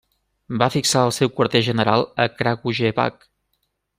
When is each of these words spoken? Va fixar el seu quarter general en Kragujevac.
Va 0.61 0.69
fixar 0.75 1.03
el 1.09 1.13
seu 1.17 1.31
quarter 1.35 1.61
general 1.69 2.07
en 2.25 2.33
Kragujevac. 2.41 3.31